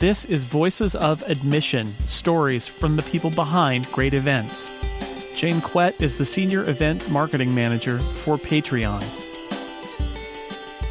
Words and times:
This 0.00 0.24
is 0.24 0.44
Voices 0.44 0.94
of 0.94 1.28
Admission 1.28 1.92
stories 2.06 2.68
from 2.68 2.94
the 2.94 3.02
people 3.02 3.30
behind 3.30 3.90
great 3.90 4.14
events. 4.14 4.70
Jane 5.34 5.60
Quet 5.60 6.00
is 6.00 6.14
the 6.14 6.24
Senior 6.24 6.70
Event 6.70 7.10
Marketing 7.10 7.52
Manager 7.52 7.98
for 7.98 8.36
Patreon. 8.36 9.02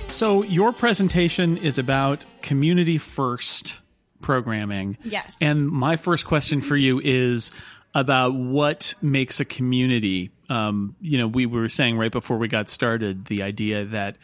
So, 0.10 0.44
your 0.44 0.74
presentation 0.74 1.56
is 1.56 1.78
about 1.78 2.26
community 2.42 2.98
first 2.98 3.80
programming. 4.20 4.98
Yes. 5.06 5.34
And 5.40 5.70
my 5.70 5.96
first 5.96 6.26
question 6.26 6.60
for 6.60 6.76
you 6.76 7.00
is 7.02 7.52
about 7.96 8.36
what 8.36 8.94
makes 9.02 9.40
a 9.40 9.46
community. 9.46 10.32
Um, 10.50 10.98
you 11.00 11.18
know, 11.18 11.30
we 11.30 11.46
were 11.46 11.70
saying 11.70 11.98
right 11.98 12.12
before 12.12 12.38
we 12.38 12.50
got 12.50 12.70
started 12.70 13.28
the 13.28 13.44
idea 13.44 13.86
that 13.86 14.18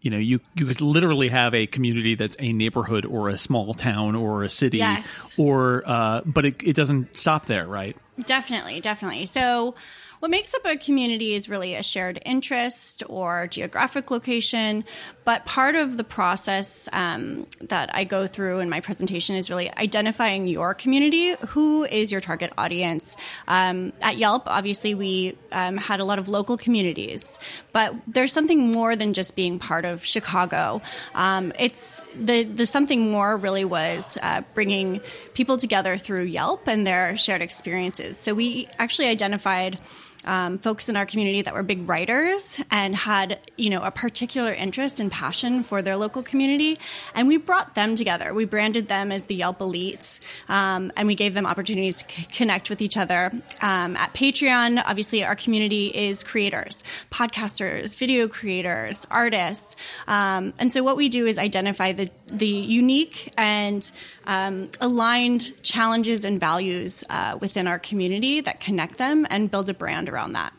you 0.00 0.10
know 0.10 0.18
you 0.18 0.40
you 0.54 0.66
could 0.66 0.80
literally 0.80 1.28
have 1.28 1.54
a 1.54 1.66
community 1.66 2.14
that's 2.14 2.36
a 2.38 2.52
neighborhood 2.52 3.04
or 3.04 3.28
a 3.28 3.36
small 3.38 3.74
town 3.74 4.14
or 4.14 4.42
a 4.44 4.48
city 4.48 4.78
Yes. 4.78 5.34
or 5.38 5.82
uh, 5.86 6.22
but 6.24 6.44
it, 6.46 6.62
it 6.62 6.76
doesn't 6.76 7.16
stop 7.16 7.46
there 7.46 7.66
right 7.66 7.96
Definitely, 8.26 8.80
definitely. 8.80 9.26
So, 9.26 9.74
what 10.20 10.30
makes 10.30 10.54
up 10.54 10.66
a 10.66 10.76
community 10.76 11.34
is 11.34 11.48
really 11.48 11.74
a 11.74 11.82
shared 11.82 12.20
interest 12.26 13.02
or 13.08 13.46
geographic 13.46 14.10
location. 14.10 14.84
But 15.24 15.46
part 15.46 15.76
of 15.76 15.96
the 15.96 16.04
process 16.04 16.90
um, 16.92 17.46
that 17.60 17.94
I 17.94 18.04
go 18.04 18.26
through 18.26 18.58
in 18.58 18.68
my 18.68 18.80
presentation 18.80 19.36
is 19.36 19.48
really 19.48 19.70
identifying 19.78 20.46
your 20.46 20.74
community. 20.74 21.36
Who 21.48 21.84
is 21.84 22.12
your 22.12 22.20
target 22.20 22.52
audience? 22.58 23.16
Um, 23.48 23.94
at 24.02 24.18
Yelp, 24.18 24.42
obviously, 24.46 24.94
we 24.94 25.38
um, 25.52 25.78
had 25.78 26.00
a 26.00 26.04
lot 26.04 26.18
of 26.18 26.28
local 26.28 26.58
communities, 26.58 27.38
but 27.72 27.94
there's 28.06 28.32
something 28.32 28.72
more 28.72 28.96
than 28.96 29.14
just 29.14 29.36
being 29.36 29.58
part 29.58 29.86
of 29.86 30.04
Chicago. 30.04 30.82
Um, 31.14 31.52
it's 31.58 32.02
the 32.14 32.42
the 32.42 32.66
something 32.66 33.10
more 33.10 33.36
really 33.36 33.64
was 33.64 34.18
uh, 34.20 34.42
bringing 34.52 35.00
people 35.32 35.56
together 35.56 35.96
through 35.96 36.24
Yelp 36.24 36.66
and 36.66 36.86
their 36.86 37.16
shared 37.16 37.40
experiences. 37.40 38.09
So 38.12 38.34
we 38.34 38.68
actually 38.78 39.08
identified 39.08 39.78
um, 40.24 40.58
folks 40.58 40.88
in 40.88 40.96
our 40.96 41.06
community 41.06 41.42
that 41.42 41.54
were 41.54 41.62
big 41.62 41.88
writers 41.88 42.60
and 42.70 42.94
had 42.94 43.38
you 43.56 43.70
know 43.70 43.82
a 43.82 43.90
particular 43.90 44.52
interest 44.52 45.00
and 45.00 45.10
passion 45.10 45.62
for 45.62 45.82
their 45.82 45.96
local 45.96 46.22
community. 46.22 46.78
And 47.14 47.28
we 47.28 47.36
brought 47.36 47.74
them 47.74 47.96
together. 47.96 48.34
We 48.34 48.44
branded 48.44 48.88
them 48.88 49.12
as 49.12 49.24
the 49.24 49.34
yelp 49.34 49.60
elites 49.60 50.20
um, 50.48 50.92
and 50.96 51.06
we 51.06 51.14
gave 51.14 51.34
them 51.34 51.46
opportunities 51.46 52.02
to 52.02 52.12
c- 52.12 52.24
connect 52.32 52.70
with 52.70 52.82
each 52.82 52.96
other 52.96 53.30
um, 53.62 53.96
at 53.96 54.12
patreon. 54.14 54.82
Obviously 54.84 55.24
our 55.24 55.36
community 55.36 55.88
is 55.88 56.22
creators 56.22 56.84
podcasters 57.10 57.96
video 57.96 58.28
creators 58.28 59.06
artists. 59.10 59.76
Um, 60.06 60.52
and 60.58 60.72
so 60.72 60.82
what 60.82 60.96
we 60.96 61.08
do 61.08 61.26
is 61.26 61.38
identify 61.38 61.92
the 61.92 62.10
the 62.26 62.46
unique 62.46 63.32
and 63.36 63.90
um, 64.26 64.70
aligned 64.80 65.62
challenges 65.62 66.24
and 66.24 66.38
values 66.38 67.02
uh, 67.10 67.38
within 67.40 67.66
our 67.66 67.78
community 67.78 68.40
that 68.40 68.60
connect 68.60 68.98
them 68.98 69.26
and 69.30 69.50
build 69.50 69.68
a 69.68 69.74
brand 69.74 70.08
around 70.10 70.32
that. 70.34 70.52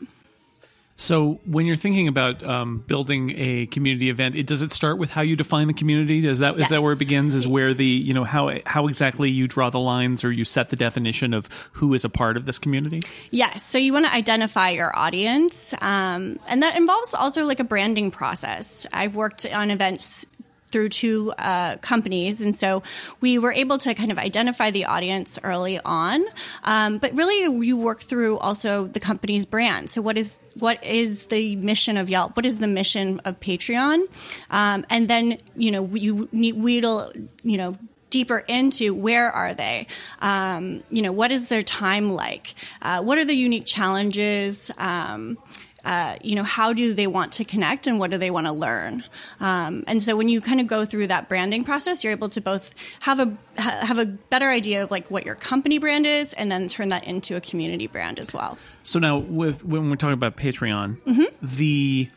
so 0.96 1.40
when 1.46 1.64
you're 1.66 1.74
thinking 1.76 2.06
about 2.06 2.44
um, 2.44 2.84
building 2.86 3.32
a 3.36 3.66
community 3.66 4.08
event 4.10 4.36
it 4.36 4.46
does 4.46 4.62
it 4.62 4.72
start 4.72 4.98
with 4.98 5.10
how 5.10 5.22
you 5.22 5.34
define 5.36 5.66
the 5.66 5.72
community 5.74 6.24
is 6.26 6.38
that 6.40 6.54
is 6.54 6.68
that 6.68 6.76
Yes. 6.76 6.82
where 6.82 6.92
it 6.92 6.98
begins 6.98 7.34
is 7.34 7.46
where 7.48 7.72
the 7.74 7.84
you 8.08 8.12
know 8.14 8.24
how 8.24 8.52
how 8.66 8.86
exactly 8.88 9.30
you 9.30 9.48
draw 9.48 9.70
the 9.70 9.80
lines 9.80 10.22
or 10.22 10.30
you 10.30 10.44
set 10.44 10.68
the 10.68 10.76
definition 10.76 11.32
of 11.34 11.48
who 11.72 11.94
is 11.94 12.04
a 12.04 12.08
part 12.10 12.36
of 12.36 12.44
this 12.44 12.58
community 12.58 13.00
Yes. 13.30 13.64
So 13.64 13.78
you 13.78 13.92
want 13.92 14.04
to 14.06 14.12
identify 14.14 14.70
your 14.70 14.94
audience. 14.96 15.74
Um, 15.80 16.38
and 16.46 16.62
that 16.62 16.76
involves 16.76 17.14
also 17.14 17.46
like 17.46 17.58
a 17.60 17.64
branding 17.64 18.10
process. 18.10 18.86
I've 18.92 19.14
worked 19.16 19.46
on 19.46 19.70
events 19.70 20.26
through 20.72 20.88
two 20.88 21.32
uh, 21.38 21.76
companies. 21.76 22.40
And 22.40 22.56
so 22.56 22.82
we 23.20 23.38
were 23.38 23.52
able 23.52 23.78
to 23.78 23.94
kind 23.94 24.10
of 24.10 24.18
identify 24.18 24.70
the 24.70 24.86
audience 24.86 25.38
early 25.44 25.78
on. 25.84 26.24
Um, 26.64 26.98
but 26.98 27.14
really, 27.14 27.64
you 27.64 27.76
work 27.76 28.00
through 28.00 28.38
also 28.38 28.86
the 28.86 29.00
company's 29.00 29.46
brand. 29.46 29.90
So 29.90 30.02
what 30.02 30.18
is 30.18 30.32
what 30.58 30.82
is 30.84 31.26
the 31.26 31.56
mission 31.56 31.96
of 31.96 32.10
Yelp? 32.10 32.36
What 32.36 32.44
is 32.44 32.58
the 32.58 32.66
mission 32.66 33.20
of 33.24 33.40
Patreon? 33.40 34.04
Um, 34.50 34.84
and 34.90 35.08
then 35.08 35.38
you 35.56 35.70
know 35.70 35.84
you 35.94 36.28
need 36.32 36.56
wheedle 36.56 37.12
you 37.42 37.56
know 37.56 37.76
deeper 38.10 38.38
into 38.38 38.92
where 38.92 39.32
are 39.32 39.54
they 39.54 39.86
um, 40.20 40.82
you 40.90 41.00
know 41.02 41.12
what 41.12 41.32
is 41.32 41.48
their 41.48 41.62
time 41.62 42.12
like 42.12 42.54
uh, 42.82 43.02
what 43.02 43.18
are 43.18 43.24
the 43.24 43.34
unique 43.34 43.64
challenges 43.66 44.70
um, 44.76 45.38
uh, 45.84 46.16
you 46.22 46.34
know 46.36 46.42
how 46.44 46.72
do 46.72 46.94
they 46.94 47.06
want 47.06 47.32
to 47.32 47.44
connect 47.44 47.86
and 47.86 47.98
what 47.98 48.10
do 48.10 48.18
they 48.18 48.30
want 48.30 48.46
to 48.46 48.52
learn 48.52 49.02
um, 49.40 49.82
and 49.86 50.02
so 50.02 50.16
when 50.16 50.28
you 50.28 50.40
kind 50.40 50.60
of 50.60 50.66
go 50.66 50.84
through 50.84 51.06
that 51.08 51.28
branding 51.28 51.64
process 51.64 52.04
you're 52.04 52.12
able 52.12 52.28
to 52.28 52.40
both 52.40 52.74
have 53.00 53.18
a 53.18 53.26
ha- 53.58 53.78
have 53.84 53.98
a 53.98 54.06
better 54.06 54.48
idea 54.50 54.82
of 54.84 54.90
like 54.90 55.10
what 55.10 55.24
your 55.26 55.34
company 55.34 55.78
brand 55.78 56.06
is 56.06 56.32
and 56.34 56.50
then 56.52 56.68
turn 56.68 56.88
that 56.88 57.04
into 57.04 57.34
a 57.36 57.40
community 57.40 57.86
brand 57.86 58.18
as 58.20 58.32
well 58.32 58.56
So 58.84 58.98
now, 58.98 59.18
with 59.18 59.64
when 59.64 59.90
we're 59.90 59.96
talking 59.96 60.14
about 60.14 60.36
Patreon, 60.36 61.00
Mm-hmm. 61.02 61.24
the 61.56 62.10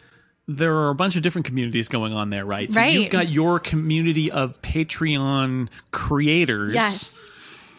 there 0.48 0.76
are 0.76 0.90
a 0.90 0.96
bunch 0.96 1.16
of 1.16 1.24
different 1.24 1.46
communities 1.48 1.88
going 1.88 2.14
on 2.14 2.30
there, 2.30 2.46
right? 2.46 2.72
So 2.72 2.80
Right. 2.80 2.94
you've 2.94 3.10
got 3.10 3.30
your 3.30 3.60
community 3.60 4.30
of 4.32 4.62
Patreon 4.62 5.70
creators. 5.92 6.74
yes 6.74 7.30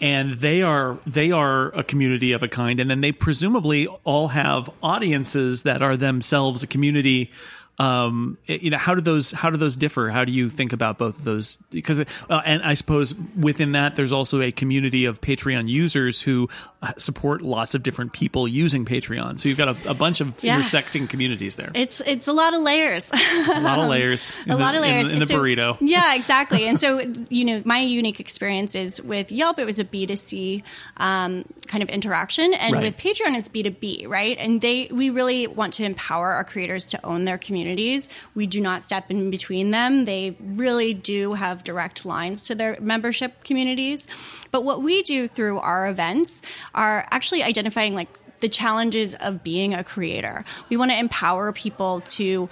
And 0.01 0.35
they 0.35 0.63
are 0.63 0.99
they 1.07 1.31
are 1.31 1.69
a 1.69 1.83
community 1.83 2.33
of 2.33 2.43
a 2.43 2.49
kind, 2.49 2.81
and 2.81 2.91
then 2.91 3.01
they 3.01 3.13
presumably 3.13 3.87
all 4.05 4.29
have 4.29 4.69
audiences 4.83 5.63
that 5.63 5.81
are 5.81 5.97
themselves 5.97 6.63
a 6.63 6.67
community. 6.67 7.31
Um, 7.79 8.39
you 8.47 8.71
know, 8.71 8.79
how 8.79 8.95
do 8.95 9.01
those 9.03 9.33
how 9.33 9.51
do 9.51 9.57
those 9.59 9.77
differ? 9.77 10.09
How 10.09 10.25
do 10.25 10.33
you 10.33 10.49
think 10.49 10.73
about 10.73 10.97
both 10.99 11.19
of 11.19 11.25
those? 11.25 11.57
Because, 11.71 12.01
uh, 12.01 12.05
and 12.45 12.63
I 12.63 12.75
suppose 12.75 13.15
within 13.39 13.73
that, 13.73 13.97
there's 13.97 14.13
also 14.13 14.41
a 14.41 14.51
community 14.51 15.05
of 15.05 15.21
Patreon 15.21 15.69
users 15.69 16.23
who 16.23 16.49
uh, 16.83 16.93
support 16.97 17.43
lots 17.43 17.75
of 17.75 17.83
different 17.83 18.13
people 18.15 18.49
using 18.49 18.85
Patreon. 18.87 19.39
So 19.39 19.49
you've 19.51 19.59
got 19.59 19.69
a, 19.85 19.91
a 19.91 19.95
bunch 19.95 20.21
of 20.23 20.43
Yeah. 20.43 20.57
intersecting 20.57 21.07
communities 21.07 21.57
there. 21.57 21.71
it's 21.75 22.01
it's 22.01 22.29
a 22.29 22.33
lot 22.33 22.55
of 22.55 22.63
layers 22.63 23.11
a 23.13 23.61
lot 23.61 23.79
of 23.79 23.89
layers. 23.91 24.35
a 24.47 24.49
the- 24.49 24.57
lot 24.57 24.75
of 24.75 24.83
in 24.83 24.89
the- 24.89 24.95
layers 24.95 25.11
in 25.11 25.19
the, 25.19 25.27
So- 25.27 25.39
burrito. 25.39 25.77
Yeah, 25.87 26.15
exactly. 26.21 26.67
and 26.67 26.81
so, 26.81 27.01
you 27.29 27.45
know, 27.45 27.63
my 27.65 27.79
unique 27.81 28.21
experience 28.21 28.75
is 28.75 29.03
with 29.03 29.31
Yelp, 29.31 29.59
it 29.59 29.65
was 29.67 29.79
a 29.79 29.85
B2C 29.85 30.63
um, 30.97 31.45
kind 31.67 31.83
of 31.83 31.89
interaction. 31.91 32.55
And 32.55 32.73
Right. 32.75 32.83
with 32.85 32.97
Patreon, 32.97 33.37
it's 33.39 33.49
B2B, 33.49 34.09
right? 34.09 34.37
And 34.39 34.61
they, 34.61 34.89
we 34.91 35.11
really 35.11 35.47
want 35.47 35.75
to 35.75 35.85
empower 35.85 36.33
our 36.33 36.45
creators 36.45 36.91
to 36.91 37.05
own 37.07 37.25
their 37.25 37.39
communities. 37.67 38.09
We 38.35 38.47
do 38.47 38.61
not 38.61 38.83
step 38.83 39.11
in 39.11 39.31
between 39.31 39.71
them. 39.71 40.05
They 40.05 40.37
really 40.41 40.95
do 40.95 41.35
have 41.35 41.65
direct 41.65 42.05
lines 42.05 42.47
to 42.47 42.55
their 42.55 42.79
membership 42.81 43.43
communities. 43.45 44.07
But 44.51 44.65
what 44.65 44.83
we 44.83 45.03
do 45.03 45.29
through 45.29 45.59
our 45.59 45.89
events 45.89 46.43
are 46.75 47.07
actually 47.11 47.43
identifying 47.43 47.95
like 47.95 48.09
the 48.41 48.49
challenges 48.49 49.15
of 49.15 49.43
being 49.43 49.75
a 49.75 49.83
creator. 49.83 50.45
We 50.69 50.77
want 50.77 50.91
to 50.91 50.99
empower 50.99 51.53
people 51.53 52.03
to 52.03 52.49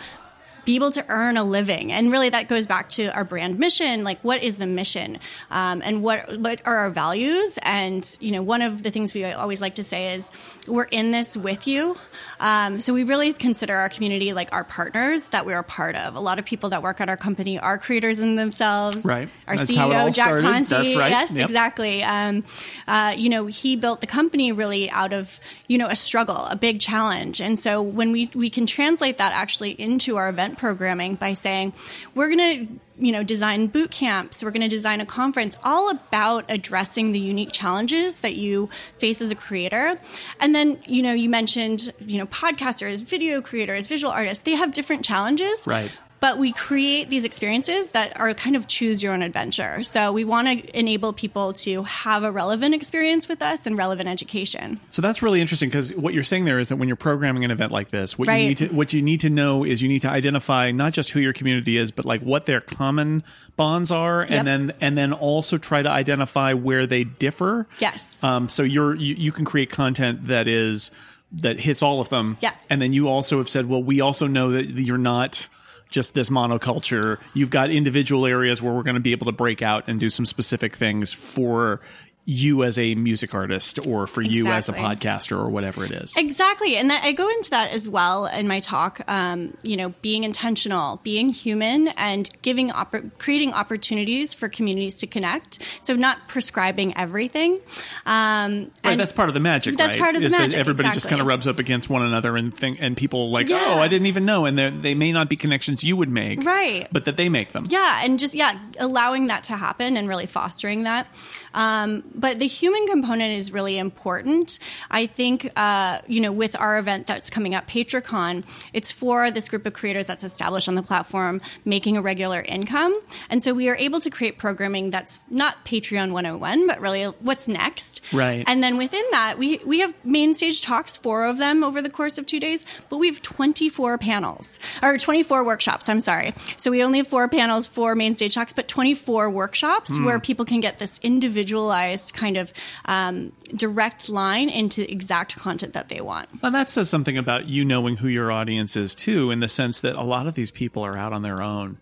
be 0.64 0.76
able 0.76 0.90
to 0.92 1.04
earn 1.08 1.36
a 1.36 1.44
living. 1.44 1.92
And 1.92 2.10
really 2.10 2.30
that 2.30 2.48
goes 2.48 2.66
back 2.66 2.88
to 2.90 3.06
our 3.14 3.24
brand 3.24 3.58
mission 3.58 4.04
like 4.04 4.20
what 4.22 4.42
is 4.42 4.56
the 4.56 4.66
mission? 4.66 5.18
Um, 5.50 5.82
and 5.84 6.02
what 6.02 6.38
what 6.38 6.60
are 6.64 6.76
our 6.76 6.90
values? 6.90 7.58
And 7.62 8.04
you 8.20 8.32
know 8.32 8.42
one 8.42 8.62
of 8.62 8.82
the 8.82 8.90
things 8.90 9.14
we 9.14 9.24
always 9.24 9.60
like 9.60 9.76
to 9.76 9.84
say 9.84 10.14
is 10.14 10.30
we're 10.68 10.84
in 10.84 11.10
this 11.10 11.36
with 11.36 11.66
you. 11.66 11.96
Um, 12.40 12.78
so 12.80 12.94
we 12.94 13.04
really 13.04 13.32
consider 13.32 13.74
our 13.76 13.88
community 13.88 14.32
like 14.32 14.52
our 14.52 14.64
partners 14.64 15.28
that 15.28 15.46
we're 15.46 15.58
a 15.58 15.64
part 15.64 15.96
of. 15.96 16.16
A 16.16 16.20
lot 16.20 16.38
of 16.38 16.44
people 16.44 16.70
that 16.70 16.82
work 16.82 17.00
at 17.00 17.08
our 17.08 17.16
company 17.16 17.58
are 17.58 17.78
creators 17.78 18.20
in 18.20 18.36
themselves. 18.36 19.04
Right. 19.04 19.28
our 19.46 19.56
That's 19.56 19.70
ceo 19.70 19.76
how 19.76 19.90
it 19.90 19.96
all 19.96 20.10
jack 20.10 20.26
started. 20.26 20.42
Conte. 20.42 20.68
That's 20.70 20.94
right. 20.94 21.10
yes 21.10 21.30
Yep. 21.32 21.44
exactly. 21.48 22.02
Um, 22.02 22.44
uh, 22.88 23.14
you 23.16 23.28
know 23.28 23.46
he 23.46 23.76
built 23.76 24.00
the 24.00 24.06
company 24.06 24.52
really 24.52 24.90
out 24.90 25.12
of 25.12 25.40
you 25.68 25.78
know 25.78 25.88
a 25.88 25.96
struggle 25.96 26.46
a 26.46 26.56
big 26.56 26.80
challenge. 26.80 27.40
And 27.40 27.58
so 27.58 27.82
when 27.82 28.12
we 28.12 28.30
we 28.34 28.50
can 28.50 28.66
translate 28.66 29.18
that 29.18 29.32
actually 29.32 29.70
into 29.70 30.16
our 30.16 30.28
event 30.28 30.53
programming 30.54 31.14
by 31.16 31.32
saying 31.32 31.72
we're 32.14 32.28
going 32.28 32.38
to 32.68 32.80
you 32.96 33.12
know 33.12 33.22
design 33.22 33.66
boot 33.66 33.90
camps. 33.90 34.42
We're 34.42 34.50
going 34.50 34.62
to 34.62 34.68
design 34.68 35.00
a 35.00 35.06
conference 35.06 35.58
all 35.64 35.90
about 35.90 36.44
addressing 36.48 37.12
the 37.12 37.18
unique 37.18 37.52
challenges 37.52 38.20
that 38.20 38.36
you 38.36 38.68
face 38.98 39.20
as 39.20 39.30
a 39.30 39.34
creator. 39.34 39.98
And 40.40 40.54
then 40.54 40.80
you 40.86 41.02
know 41.02 41.12
you 41.12 41.28
mentioned 41.28 41.92
you 42.00 42.18
know 42.18 42.26
podcasters 42.26 43.04
video 43.04 43.40
creators 43.40 43.86
visual 43.86 44.12
artists 44.12 44.44
they 44.44 44.52
have 44.52 44.72
different 44.72 45.04
challenges. 45.04 45.66
Right. 45.66 45.90
But 46.24 46.38
we 46.38 46.52
create 46.52 47.10
these 47.10 47.26
experiences 47.26 47.88
that 47.88 48.18
are 48.18 48.32
kind 48.32 48.56
of 48.56 48.66
choose 48.66 49.02
your 49.02 49.12
own 49.12 49.20
adventure. 49.20 49.82
So 49.82 50.10
we 50.10 50.24
want 50.24 50.48
to 50.48 50.78
enable 50.78 51.12
people 51.12 51.52
to 51.64 51.82
have 51.82 52.24
a 52.24 52.32
relevant 52.32 52.74
experience 52.74 53.28
with 53.28 53.42
us 53.42 53.66
and 53.66 53.76
relevant 53.76 54.08
education. 54.08 54.80
So 54.90 55.02
that's 55.02 55.20
really 55.22 55.42
interesting 55.42 55.68
because 55.68 55.92
what 55.94 56.14
you're 56.14 56.24
saying 56.24 56.46
there 56.46 56.58
is 56.58 56.70
that 56.70 56.76
when 56.76 56.88
you're 56.88 56.96
programming 56.96 57.44
an 57.44 57.50
event 57.50 57.72
like 57.72 57.90
this, 57.90 58.18
what 58.18 58.26
Right. 58.28 58.38
you 58.40 58.48
need 58.48 58.56
to 58.56 58.68
what 58.68 58.94
you 58.94 59.02
need 59.02 59.20
to 59.20 59.28
know 59.28 59.64
is 59.64 59.82
you 59.82 59.88
need 59.90 59.98
to 60.00 60.08
identify 60.08 60.70
not 60.70 60.94
just 60.94 61.10
who 61.10 61.20
your 61.20 61.34
community 61.34 61.76
is, 61.76 61.90
but 61.90 62.06
like 62.06 62.22
what 62.22 62.46
their 62.46 62.62
common 62.62 63.22
bonds 63.58 63.92
are, 63.92 64.22
and 64.22 64.32
Yep. 64.32 64.44
then 64.46 64.72
and 64.80 64.96
then 64.96 65.12
also 65.12 65.58
try 65.58 65.82
to 65.82 65.90
identify 65.90 66.54
where 66.54 66.86
they 66.86 67.04
differ. 67.04 67.66
Yes. 67.80 68.24
Um, 68.24 68.48
so 68.48 68.62
you're 68.62 68.94
you, 68.94 69.14
you 69.18 69.30
can 69.30 69.44
create 69.44 69.68
content 69.68 70.28
that 70.28 70.48
is 70.48 70.90
that 71.32 71.60
hits 71.60 71.82
all 71.82 72.00
of 72.00 72.08
them. 72.08 72.38
Yeah. 72.40 72.54
And 72.70 72.80
then 72.80 72.94
you 72.94 73.08
also 73.08 73.36
have 73.36 73.50
said, 73.50 73.66
well, 73.68 73.82
we 73.82 74.00
also 74.00 74.26
know 74.26 74.52
that 74.52 74.70
you're 74.70 74.96
not 74.96 75.48
just 75.88 76.14
this 76.14 76.28
monoculture. 76.28 77.18
You've 77.34 77.50
got 77.50 77.70
individual 77.70 78.26
areas 78.26 78.60
where 78.60 78.72
we're 78.72 78.82
going 78.82 78.94
to 78.94 79.00
be 79.00 79.12
able 79.12 79.26
to 79.26 79.32
break 79.32 79.62
out 79.62 79.84
and 79.86 80.00
do 80.00 80.10
some 80.10 80.26
specific 80.26 80.76
things 80.76 81.12
for 81.12 81.80
you 82.26 82.62
as 82.62 82.78
a 82.78 82.94
music 82.94 83.34
artist 83.34 83.86
or 83.86 84.06
for 84.06 84.22
you 84.22 84.46
as 84.46 84.68
a 84.68 84.72
podcaster 84.72 85.36
or 85.38 85.50
whatever 85.50 85.84
it 85.84 85.90
is. 85.90 86.14
Exactly, 86.16 86.76
and 86.76 86.88
that, 86.90 87.04
I 87.04 87.12
go 87.12 87.28
into 87.28 87.50
that 87.50 87.70
as 87.72 87.86
well 87.88 88.26
in 88.26 88.48
my 88.48 88.60
talk. 88.60 89.00
Um, 89.08 89.56
you 89.62 89.76
know, 89.76 89.90
being 90.00 90.24
intentional, 90.24 91.00
being 91.02 91.28
human, 91.28 91.88
and 91.88 92.30
giving 92.42 92.70
oppor- 92.70 93.10
creating 93.18 93.52
opportunities 93.52 94.32
for 94.32 94.48
communities 94.48 94.98
to 95.00 95.06
connect. 95.06 95.58
So 95.82 95.94
not 95.94 96.26
prescribing 96.28 96.96
everything. 96.96 97.60
Um, 98.06 98.70
Right, 98.84 98.92
and 98.92 99.00
that's 99.00 99.12
part 99.12 99.28
of 99.28 99.34
the 99.34 99.40
magic. 99.40 99.76
That's 99.76 99.94
right? 99.94 100.02
part 100.02 100.14
of 100.14 100.20
the 100.20 100.26
Is 100.26 100.32
that 100.32 100.38
magic, 100.38 100.58
everybody 100.58 100.90
just 100.90 101.08
kind 101.08 101.20
of 101.20 101.26
rubs 101.26 101.46
up 101.46 101.58
against 101.58 101.88
one 101.90 102.02
another 102.02 102.36
and 102.36 102.56
think, 102.56 102.78
and 102.80 102.96
people 102.96 103.30
like, 103.30 103.48
Yeah. 103.48 103.60
oh, 103.66 103.80
I 103.80 103.88
didn't 103.88 104.06
even 104.06 104.24
know, 104.24 104.46
and 104.46 104.58
they 104.58 104.70
they 104.70 104.94
may 104.94 105.12
not 105.12 105.28
be 105.28 105.36
connections 105.36 105.84
you 105.84 105.96
would 105.96 106.08
make, 106.10 106.42
Right. 106.44 106.88
But 106.92 107.04
that 107.04 107.16
they 107.16 107.28
make 107.28 107.52
them. 107.52 107.64
Yeah, 107.68 108.00
and 108.02 108.18
just 108.18 108.34
yeah, 108.34 108.58
allowing 108.78 109.26
that 109.26 109.44
to 109.44 109.56
happen 109.56 109.96
and 109.96 110.08
really 110.08 110.26
fostering 110.26 110.84
that. 110.84 111.06
Um, 111.54 112.04
but 112.14 112.38
the 112.38 112.46
human 112.46 112.86
component 112.86 113.38
is 113.38 113.52
really 113.52 113.78
important. 113.78 114.58
I 114.90 115.06
think 115.06 115.50
uh, 115.56 116.00
you 116.06 116.20
know 116.20 116.32
with 116.32 116.58
our 116.58 116.78
event 116.78 117.06
that's 117.06 117.30
coming 117.30 117.54
up, 117.54 117.66
PatreCon, 117.66 118.44
it's 118.72 118.92
for 118.92 119.30
this 119.30 119.48
group 119.48 119.64
of 119.66 119.72
creators 119.72 120.06
that's 120.06 120.24
established 120.24 120.68
on 120.68 120.74
the 120.74 120.82
platform, 120.82 121.40
making 121.64 121.96
a 121.96 122.02
regular 122.02 122.40
income, 122.42 122.94
and 123.30 123.42
so 123.42 123.54
we 123.54 123.68
are 123.68 123.76
able 123.76 124.00
to 124.00 124.10
create 124.10 124.38
programming 124.38 124.90
that's 124.90 125.20
not 125.30 125.64
Patreon 125.64 126.12
101, 126.12 126.66
but 126.66 126.80
really 126.80 127.04
what's 127.04 127.48
next. 127.48 128.00
Right. 128.12 128.44
And 128.46 128.62
then 128.62 128.76
within 128.76 129.04
that, 129.12 129.38
we 129.38 129.60
we 129.64 129.80
have 129.80 129.94
main 130.04 130.34
stage 130.34 130.60
talks, 130.62 130.96
four 130.96 131.24
of 131.24 131.38
them 131.38 131.62
over 131.62 131.80
the 131.80 131.90
course 131.90 132.18
of 132.18 132.26
two 132.26 132.40
days, 132.40 132.66
but 132.88 132.98
we 132.98 133.06
have 133.06 133.22
24 133.22 133.98
panels 133.98 134.58
or 134.82 134.98
24 134.98 135.44
workshops. 135.44 135.88
I'm 135.88 136.00
sorry. 136.00 136.34
So 136.56 136.70
we 136.70 136.82
only 136.82 136.98
have 136.98 137.08
four 137.08 137.28
panels, 137.28 137.66
four 137.66 137.94
main 137.94 138.14
stage 138.14 138.34
talks, 138.34 138.52
but 138.52 138.68
24 138.68 139.30
workshops 139.30 139.98
where 140.00 140.18
people 140.18 140.44
can 140.44 140.60
get 140.60 140.78
this 140.78 140.98
individualized 141.44 142.14
kind 142.14 142.36
of 142.36 142.52
um, 142.86 143.32
direct 143.54 144.08
line 144.08 144.48
into 144.48 144.90
exact 144.90 145.36
content 145.36 145.74
that 145.74 145.88
they 145.88 146.00
want. 146.00 146.28
Well, 146.42 146.52
that 146.52 146.70
says 146.70 146.88
something 146.88 147.18
about 147.18 147.46
you 147.46 147.64
knowing 147.64 147.96
who 147.96 148.08
your 148.08 148.32
audience 148.32 148.76
is 148.76 148.94
too, 148.94 149.30
in 149.30 149.40
the 149.40 149.48
sense 149.48 149.80
that 149.80 149.94
a 149.96 150.02
lot 150.02 150.26
of 150.26 150.34
these 150.34 150.50
people 150.50 150.84
are 150.84 150.96
out 150.96 151.12
on 151.12 151.22
their 151.22 151.42
own. 151.42 151.78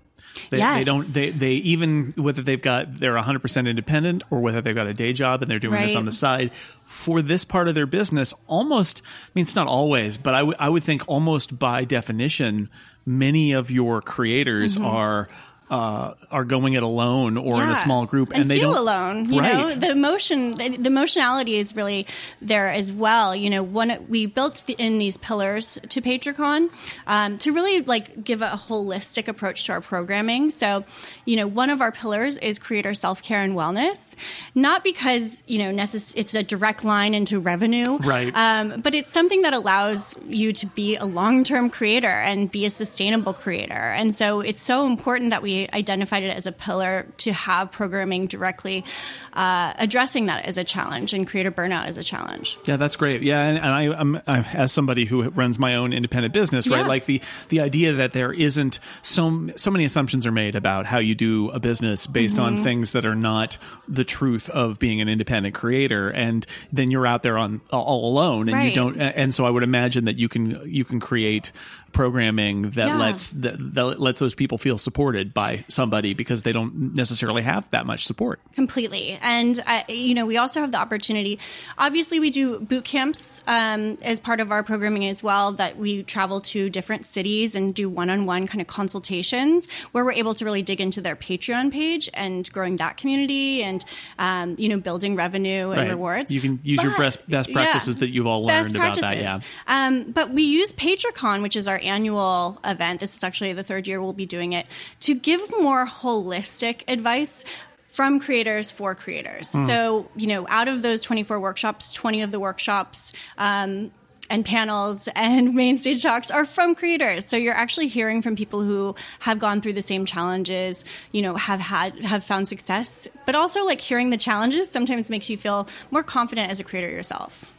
They, 0.49 0.59
they 0.59 0.85
don't. 0.85 1.06
They, 1.06 1.29
they 1.31 1.53
even 1.53 2.14
whether 2.17 2.41
they've 2.41 2.61
got 2.61 2.99
they're 2.99 3.14
100 3.14 3.41
percent 3.41 3.69
independent 3.69 4.25
or 4.31 4.41
whether 4.41 4.62
they've 4.62 4.75
got 4.75 4.87
a 4.87 4.94
day 4.94 5.12
job 5.12 5.43
and 5.43 5.50
they're 5.50 5.59
doing 5.59 5.81
this 5.81 5.94
on 5.94 6.06
the 6.06 6.12
side 6.12 6.55
for 6.87 7.20
this 7.20 7.44
part 7.44 7.69
of 7.69 7.75
their 7.75 7.87
business. 7.87 8.32
Almost, 8.47 9.03
I 9.05 9.31
mean, 9.35 9.44
it's 9.44 9.55
not 9.55 9.67
always, 9.67 10.17
but 10.17 10.35
I 10.35 10.43
would 10.43 10.56
I 10.58 10.70
would 10.70 10.85
think 10.85 11.06
almost 11.06 11.58
by 11.58 11.85
definition, 11.85 12.70
many 13.05 13.53
of 13.53 13.70
your 13.70 14.00
creators 14.00 14.79
are. 14.79 15.29
Uh, 15.73 16.13
are 16.31 16.45
going 16.45 16.75
it 16.75 16.83
alone 16.83 17.39
or 17.39 17.55
in 17.55 17.73
Mm-hmm. 17.73 17.73
A 17.73 17.77
small 17.77 18.05
group, 18.05 18.33
and, 18.33 18.43
and, 18.43 18.51
they 18.51 18.59
feel 18.59 18.75
don't 18.75 18.83
alone. 18.83 19.33
You 19.33 19.41
right? 19.41 19.53
know, 19.55 19.75
the 19.75 19.91
emotion, 19.91 20.55
the, 20.57 20.77
the 20.77 20.89
emotionality 20.89 21.57
is 21.57 21.75
really 21.75 22.07
there 22.43 22.69
as 22.69 22.93
well. 22.93 23.35
You 23.35 23.49
know, 23.49 23.63
one 23.63 24.05
we 24.11 24.27
built 24.27 24.65
the, 24.67 24.75
in 24.75 24.99
these 24.99 25.17
pillars 25.17 25.79
to 25.89 26.03
PatreCon 26.03 26.71
um, 27.07 27.39
to 27.39 27.53
really 27.53 27.81
like 27.81 28.23
give 28.23 28.43
a 28.43 28.49
holistic 28.69 29.29
approach 29.29 29.65
to 29.65 29.73
our 29.73 29.81
programming. 29.81 30.51
So, 30.51 30.85
you 31.25 31.37
know, 31.37 31.47
one 31.47 31.71
of 31.71 31.81
our 31.81 31.93
pillars 31.93 32.37
is 32.37 32.59
creator 32.59 32.93
self 32.93 33.23
care 33.23 33.41
and 33.41 33.55
wellness, 33.55 34.15
not 34.55 34.85
because 34.85 35.43
you 35.47 35.59
know 35.59 35.73
necess- 35.73 36.13
it's 36.17 36.35
a 36.35 36.43
direct 36.43 36.85
line 36.85 37.15
into 37.15 37.41
revenue, 37.41 37.97
Right. 37.97 38.35
Um, 38.35 38.83
but 38.83 38.95
it's 38.95 39.11
something 39.11 39.43
that 39.43 39.55
allows 39.55 40.15
you 40.29 40.53
to 40.53 40.67
be 40.67 40.97
a 40.97 41.07
long 41.07 41.45
term 41.45 41.71
creator 41.71 42.09
and 42.09 42.51
be 42.51 42.67
a 42.67 42.71
sustainable 42.71 43.33
creator. 43.33 43.73
And 43.73 44.15
so 44.15 44.41
it's 44.41 44.61
so 44.61 44.87
important 44.87 45.31
that 45.31 45.43
we 45.43 45.62
identified 45.73 46.23
it 46.23 46.37
as 46.37 46.47
a 46.47 46.53
pillar 46.53 47.06
to 47.19 47.32
have 47.32 47.70
programming 47.70 48.26
directly 48.26 48.85
uh, 49.32 49.73
addressing 49.79 50.26
that 50.26 50.44
as 50.44 50.59
a 50.59 50.64
challenge 50.64 51.12
and 51.12 51.26
creator 51.26 51.50
burnout 51.50 51.87
as 51.87 51.97
a 51.97 52.05
challenge. 52.05 52.59
Yeah, 52.67 52.76
that's 52.76 52.97
great. 52.97 53.23
Yeah, 53.23 53.41
and, 53.41 53.56
and 53.59 53.67
I, 53.67 53.82
I'm, 53.99 54.17
i 54.26 54.38
as 54.53 54.73
somebody 54.73 55.05
who 55.05 55.29
runs 55.31 55.59
my 55.59 55.76
own 55.76 55.93
independent 55.93 56.35
business, 56.35 56.69
right? 56.69 56.81
Yeah. 56.81 56.87
Like 56.87 57.06
the 57.06 57.20
the 57.49 57.61
idea 57.61 57.93
that 57.94 58.12
there 58.12 58.32
isn't 58.32 58.79
so 59.03 59.49
so 59.56 59.70
many 59.70 59.85
assumptions 59.85 60.26
are 60.26 60.32
made 60.32 60.55
about 60.55 60.87
how 60.87 60.99
you 60.99 61.14
do 61.14 61.50
a 61.50 61.61
business 61.61 62.06
based 62.06 62.37
Mm-hmm. 62.37 62.56
on 62.58 62.65
things 62.65 62.93
that 62.93 63.05
are 63.05 63.15
not 63.15 63.58
the 63.88 64.05
truth 64.05 64.49
of 64.50 64.79
being 64.79 65.00
an 65.03 65.08
independent 65.08 65.55
creator, 65.55 66.08
and 66.08 66.47
then 66.73 66.91
you're 66.91 67.06
out 67.06 67.23
there 67.23 67.37
on 67.37 67.61
all 67.70 68.11
alone, 68.11 68.49
and 68.49 68.69
you 68.69 68.75
don't. 68.75 68.99
And 68.99 69.35
so 69.35 69.44
I 69.44 69.50
would 69.50 69.62
imagine 69.62 70.06
that 70.06 70.17
you 70.19 70.29
can 70.29 70.62
you 70.65 70.85
can 70.85 70.99
create 70.99 71.53
programming 71.93 72.62
that 72.70 72.87
Yeah. 72.87 72.99
lets 72.99 73.31
that, 73.32 73.75
that 73.75 74.00
lets 74.00 74.19
those 74.19 74.35
people 74.35 74.56
feel 74.56 74.79
supported 74.79 75.35
by 75.35 75.42
somebody 75.69 76.15
because 76.15 76.43
they 76.43 76.53
don't 76.53 76.94
necessarily 76.94 77.43
have 77.43 77.69
that 77.71 77.85
much 77.87 78.06
support. 78.06 78.41
completely 78.55 79.19
and 79.23 79.62
uh, 79.67 79.83
you 79.89 80.15
know 80.15 80.27
we 80.27 80.37
also 80.37 80.61
have 80.61 80.71
the 80.73 80.79
opportunity 80.79 81.39
obviously 81.79 82.21
we 82.21 82.31
do 82.31 82.59
boot 82.61 82.85
camps 82.85 83.43
um, 83.47 83.97
as 84.03 84.21
part 84.21 84.41
of 84.41 84.50
our 84.53 84.62
programming 84.62 85.06
as 85.06 85.23
well 85.23 85.53
that 85.53 85.77
we 85.79 86.03
travel 86.03 86.41
to 86.41 86.69
different 86.71 87.06
cities 87.06 87.55
and 87.55 87.75
do 87.75 87.89
one-on-one 87.89 88.47
kind 88.47 88.61
of 88.61 88.67
consultations 88.67 89.69
where 89.93 90.05
we're 90.05 90.12
able 90.12 90.35
to 90.35 90.44
really 90.44 90.62
dig 90.62 90.81
into 90.81 91.00
their 91.00 91.17
patreon 91.17 91.73
page 91.73 92.09
and 92.15 92.50
growing 92.53 92.77
that 92.77 92.97
community 92.97 93.62
and 93.62 93.85
um, 94.19 94.55
you 94.59 94.69
know 94.69 94.79
building 94.79 95.17
revenue 95.17 95.71
and 95.71 95.81
Right. 95.83 95.91
rewards 95.91 96.33
You 96.33 96.41
can 96.41 96.61
use 96.62 96.83
your 96.83 96.93
But- 96.93 96.99
best 97.00 97.31
best 97.31 97.49
yeah. 97.49 97.55
practices 97.55 97.97
that 97.97 98.11
you've 98.11 98.27
all 98.27 98.43
learned 98.43 98.62
Best 98.65 98.75
about 98.77 99.00
that. 99.00 99.17
Yeah. 99.19 99.39
Um, 99.67 100.11
but 100.12 100.31
we 100.31 100.43
use 100.43 100.73
PatreCon, 100.73 101.43
which 101.43 101.56
is 101.56 101.67
our 101.69 101.81
annual 101.83 102.61
event. 102.65 103.00
This 103.00 103.17
is 103.17 103.25
actually 103.25 103.53
the 103.55 103.62
third 103.65 103.89
year 103.89 104.00
we'll 104.03 104.12
be 104.12 104.27
doing 104.27 104.53
it 104.53 104.67
to 105.00 105.15
give 105.15 105.31
more 105.61 105.87
holistic 105.87 106.82
advice 106.88 107.44
from 107.88 108.20
creators 108.20 108.73
for 108.73 108.94
creators. 108.94 109.49
So, 109.49 110.08
you 110.17 110.26
know, 110.26 110.46
out 110.49 110.69
of 110.69 110.81
those 110.81 111.02
24 111.02 111.38
workshops, 111.38 111.93
20 111.93 112.23
of 112.23 112.31
the 112.31 112.40
workshops, 112.40 113.12
um, 113.37 113.90
and 114.31 114.46
panels 114.46 115.08
and 115.14 115.55
main 115.62 115.79
stage 115.79 116.02
talks 116.02 116.31
are 116.31 116.46
from 116.46 116.75
creators. 116.75 117.26
So 117.26 117.37
you're 117.37 117.55
actually 117.55 117.88
hearing 117.88 118.23
from 118.23 118.34
people 118.34 118.62
who 118.62 118.96
have 119.19 119.38
gone 119.38 119.61
through 119.61 119.75
the 119.75 119.82
same 119.82 120.06
challenges, 120.06 120.87
you 121.12 121.20
know, 121.20 121.34
have 121.37 121.61
had, 121.61 121.99
have 122.00 122.25
found 122.25 122.49
success, 122.49 123.08
but 123.26 123.34
also 123.34 123.67
like 123.67 123.81
hearing 123.81 124.08
the 124.08 124.17
challenges 124.17 124.70
sometimes 124.70 125.11
makes 125.11 125.29
you 125.29 125.37
feel 125.37 125.69
more 125.90 126.02
confident 126.02 126.50
as 126.50 126.61
a 126.61 126.64
creator 126.64 126.88
yourself. 126.88 127.58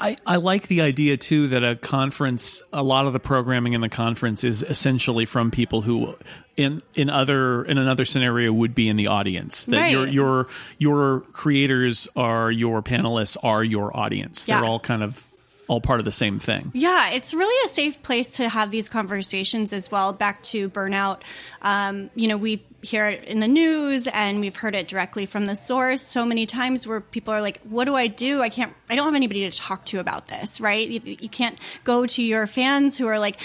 I, 0.00 0.16
I 0.26 0.36
like 0.36 0.68
the 0.68 0.80
idea 0.82 1.16
too 1.16 1.48
that 1.48 1.62
a 1.62 1.76
conference, 1.76 2.62
a 2.72 2.82
lot 2.82 3.06
of 3.06 3.12
the 3.12 3.20
programming 3.20 3.74
in 3.74 3.80
the 3.80 3.88
conference 3.88 4.44
is 4.44 4.62
essentially 4.62 5.26
from 5.26 5.50
people 5.50 5.82
who, 5.82 6.16
in 6.56 6.82
in 6.94 7.10
other 7.10 7.62
in 7.64 7.78
another 7.78 8.04
scenario, 8.04 8.52
would 8.52 8.74
be 8.74 8.88
in 8.88 8.96
the 8.96 9.08
audience. 9.08 9.64
That 9.66 9.76
Right. 9.80 9.90
your 9.92 10.06
your 10.06 10.48
your 10.78 11.20
creators 11.32 12.08
are 12.16 12.50
your 12.50 12.82
panelists 12.82 13.36
are 13.42 13.62
your 13.62 13.96
audience. 13.96 14.46
They're 14.46 14.64
all 14.64 14.80
kind 14.80 15.02
of 15.02 15.24
all 15.68 15.80
part 15.80 16.00
of 16.00 16.04
the 16.04 16.12
same 16.12 16.38
thing. 16.38 16.72
Yeah, 16.74 17.10
it's 17.10 17.34
really 17.34 17.66
a 17.66 17.72
safe 17.72 18.02
place 18.02 18.32
to 18.32 18.48
have 18.48 18.70
these 18.70 18.88
conversations 18.88 19.72
as 19.72 19.90
well. 19.90 20.12
Back 20.12 20.42
to 20.44 20.68
burnout, 20.70 21.20
um, 21.62 22.10
you 22.14 22.26
know, 22.26 22.38
we 22.38 22.64
hear 22.80 23.06
it 23.06 23.24
in 23.24 23.40
the 23.40 23.48
news 23.48 24.06
and 24.06 24.40
we've 24.40 24.56
heard 24.56 24.74
it 24.74 24.88
directly 24.88 25.26
from 25.26 25.46
the 25.46 25.56
source 25.56 26.00
so 26.00 26.24
many 26.24 26.46
times 26.46 26.86
where 26.86 27.00
people 27.00 27.34
are 27.34 27.42
like, 27.42 27.60
"What 27.62 27.84
do 27.84 27.94
I 27.94 28.06
do? 28.06 28.40
I 28.40 28.48
can't. 28.48 28.72
I 28.88 28.94
don't 28.96 29.06
have 29.06 29.14
anybody 29.14 29.48
to 29.50 29.56
talk 29.56 29.84
to 29.86 30.00
about 30.00 30.28
this." 30.28 30.60
Right? 30.60 30.88
You, 30.88 31.00
you 31.04 31.28
can't 31.28 31.58
go 31.84 32.06
to 32.06 32.22
your 32.22 32.46
fans 32.46 32.96
who 32.98 33.06
are 33.06 33.18
like. 33.18 33.40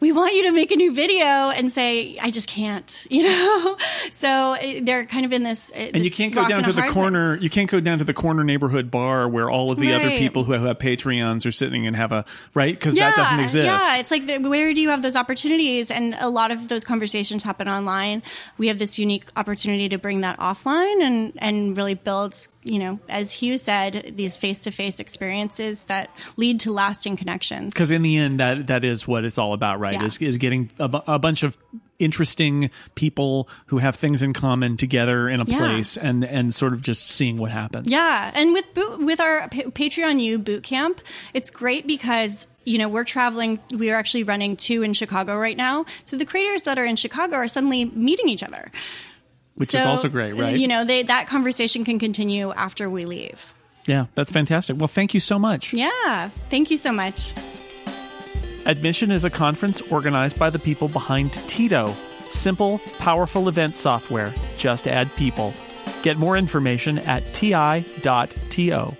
We 0.00 0.12
want 0.12 0.34
you 0.34 0.44
to 0.44 0.52
make 0.52 0.70
a 0.70 0.76
new 0.76 0.94
video 0.94 1.26
and 1.26 1.72
say, 1.72 2.18
I 2.18 2.30
just 2.30 2.48
can't, 2.48 3.06
you 3.10 3.24
know? 3.24 3.76
So 4.12 4.54
eh, 4.54 4.80
they're 4.82 5.06
kind 5.06 5.24
of 5.24 5.32
in 5.32 5.42
this. 5.42 5.70
And 5.70 6.04
you 6.04 6.10
can't 6.10 6.34
go 6.34 6.46
down 6.48 6.64
to 6.64 6.72
the 6.72 6.88
corner. 6.88 7.36
You 7.36 7.50
can't 7.50 7.70
go 7.70 7.80
down 7.80 7.98
to 7.98 8.04
the 8.04 8.14
corner 8.14 8.44
neighborhood 8.44 8.90
bar 8.90 9.28
where 9.28 9.50
all 9.50 9.70
of 9.72 9.78
the 9.78 9.94
other 9.94 10.10
people 10.10 10.44
who 10.44 10.52
have 10.52 10.78
Patreons 10.78 11.46
are 11.46 11.52
sitting 11.52 11.86
and 11.86 11.96
have 11.96 12.12
a 12.12 12.24
right 12.54 12.74
because 12.74 12.94
that 12.94 13.16
doesn't 13.16 13.40
exist. 13.40 13.66
Yeah, 13.66 13.98
it's 13.98 14.10
like 14.10 14.26
the, 14.26 14.38
where 14.38 14.72
do 14.74 14.80
you 14.80 14.90
have 14.90 15.02
those 15.02 15.16
opportunities? 15.16 15.90
And 15.90 16.14
a 16.20 16.28
lot 16.28 16.50
of 16.50 16.68
those 16.68 16.84
conversations 16.84 17.44
happen 17.44 17.68
online. 17.68 18.22
We 18.58 18.68
have 18.68 18.78
this 18.78 18.98
unique 18.98 19.24
opportunity 19.36 19.88
to 19.88 19.98
bring 19.98 20.20
that 20.22 20.38
offline 20.38 21.02
and 21.02 21.32
and 21.38 21.76
really 21.76 21.94
build, 21.94 22.46
you 22.66 22.78
know, 22.78 22.98
as 23.08 23.32
Hugh 23.32 23.56
said, 23.58 24.12
these 24.16 24.36
face 24.36 24.64
to 24.64 24.70
face 24.70 25.00
experiences 25.00 25.84
that 25.84 26.10
lead 26.36 26.60
to 26.60 26.72
lasting 26.72 27.16
connections. 27.16 27.72
because 27.72 27.90
in 27.90 28.02
the 28.02 28.16
end 28.16 28.40
that 28.40 28.66
that 28.66 28.84
is 28.84 29.06
what 29.08 29.24
it's 29.24 29.38
all 29.38 29.52
about 29.52 29.80
right 29.80 29.94
Yeah. 29.94 30.04
is, 30.04 30.18
is 30.20 30.36
getting 30.36 30.70
a, 30.78 31.02
a 31.06 31.18
bunch 31.18 31.42
of 31.42 31.56
interesting 31.98 32.70
people 32.94 33.48
who 33.66 33.78
have 33.78 33.96
things 33.96 34.22
in 34.22 34.32
common 34.34 34.76
together 34.76 35.28
in 35.28 35.40
a 35.40 35.44
Yeah. 35.46 35.58
place 35.58 35.96
and 35.96 36.24
and 36.24 36.54
sort 36.54 36.72
of 36.74 36.82
just 36.82 37.08
seeing 37.08 37.38
what 37.38 37.50
happens 37.50 37.90
Yeah, 37.90 38.30
and 38.34 38.52
with 38.52 38.66
boot, 38.74 39.00
with 39.00 39.20
our 39.20 39.48
Pa- 39.48 39.70
Patreon 39.72 40.20
U 40.22 40.38
boot 40.38 40.62
camp, 40.62 41.00
it's 41.32 41.48
great 41.50 41.86
because 41.86 42.46
you 42.64 42.78
know 42.78 42.88
we're 42.88 43.04
traveling. 43.04 43.60
We 43.70 43.90
are 43.90 43.96
actually 43.96 44.24
running 44.24 44.56
two 44.56 44.82
in 44.82 44.92
Chicago 44.92 45.36
right 45.38 45.56
now, 45.56 45.86
so 46.04 46.16
the 46.18 46.26
creators 46.26 46.62
that 46.62 46.78
are 46.78 46.84
in 46.84 46.96
Chicago 46.96 47.36
are 47.36 47.48
suddenly 47.48 47.84
meeting 47.86 48.28
each 48.28 48.42
other 48.42 48.70
which 49.56 49.70
so, 49.70 49.78
is 49.78 49.86
also 49.86 50.08
great, 50.08 50.32
uh, 50.32 50.36
right? 50.36 50.58
You 50.58 50.68
know, 50.68 50.84
they, 50.84 51.02
that 51.02 51.26
conversation 51.26 51.84
can 51.84 51.98
continue 51.98 52.52
after 52.52 52.88
we 52.88 53.04
leave. 53.04 53.54
Yeah, 53.86 54.06
that's 54.14 54.32
fantastic. 54.32 54.78
Well, 54.78 54.88
thank 54.88 55.14
you 55.14 55.20
so 55.20 55.38
much. 55.38 55.72
Yeah, 55.72 56.30
thank 56.50 56.70
you 56.70 56.76
so 56.76 56.92
much. 56.92 57.32
Admission 58.66 59.12
is 59.12 59.24
a 59.24 59.30
conference 59.30 59.80
organized 59.80 60.38
by 60.38 60.50
the 60.50 60.58
people 60.58 60.88
behind 60.88 61.32
Tito, 61.48 61.94
simple, 62.30 62.80
powerful 62.98 63.48
event 63.48 63.76
software. 63.76 64.34
Just 64.56 64.88
add 64.88 65.14
people. 65.16 65.54
Get 66.02 66.16
more 66.18 66.36
information 66.36 66.98
at 66.98 67.22
ti.to. 67.32 68.96